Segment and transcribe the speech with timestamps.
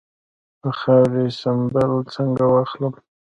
[0.61, 2.93] د خاورې سمپل څنګه واخلم؟